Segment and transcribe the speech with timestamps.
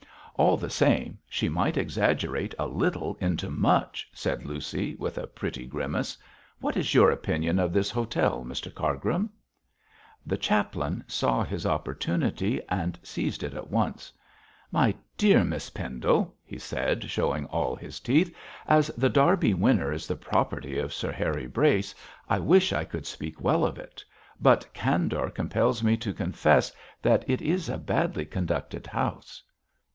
[0.35, 6.17] 'All the same, she might exaggerate little into much,' said Lucy, with a pretty grimace.
[6.59, 9.29] 'What is your opinion of this hotel, Mr Cargrim?'
[10.25, 14.11] The chaplain saw his opportunity and seized it at once.
[14.71, 18.35] 'My dear Miss Pendle,' he said, showing all his teeth,
[18.67, 21.93] 'as The Derby Winner is the property of Sir Harry Brace
[22.27, 24.03] I wish I could speak well of it,
[24.41, 26.71] but candour compels me to confess
[27.03, 29.43] that it is a badly conducted house.'